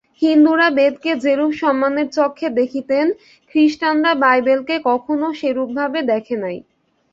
[0.21, 3.05] হিন্দুরা বেদকে যেরূপ সম্মানের চক্ষে দেখিতেন,
[3.51, 6.57] খ্রীষ্টানরা বাইবেলকে কখনও সেরূপ ভাবে দেখে নাই।